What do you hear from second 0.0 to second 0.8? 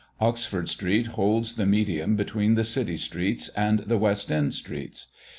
Oxford